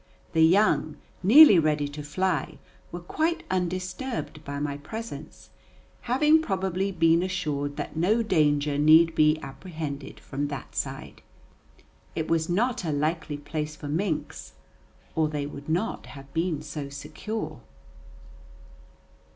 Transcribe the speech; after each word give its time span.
The 0.33 0.41
young, 0.41 0.97
nearly 1.21 1.59
ready 1.59 1.87
to 1.89 2.01
fly, 2.01 2.57
were 2.91 3.01
quite 3.01 3.43
undisturbed 3.51 4.43
by 4.43 4.57
my 4.59 4.77
presence, 4.77 5.51
having 6.09 6.41
probably 6.41 6.91
been 6.91 7.21
assured 7.21 7.77
that 7.77 7.95
no 7.95 8.23
danger 8.23 8.79
need 8.79 9.13
be 9.13 9.37
apprehended 9.43 10.19
from 10.19 10.47
that 10.47 10.75
side. 10.75 11.21
It 12.15 12.27
was 12.27 12.49
not 12.49 12.83
a 12.83 12.91
likely 12.91 13.37
place 13.37 13.75
for 13.75 13.89
minks, 13.89 14.53
or 15.13 15.29
they 15.29 15.45
would 15.45 15.69
not 15.69 16.07
have 16.07 16.33
been 16.33 16.63
so 16.63 16.89
secure. 16.89 17.61